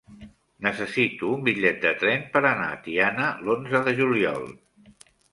[0.67, 4.49] Necessito un bitllet de tren per anar a Tiana l'onze de juliol.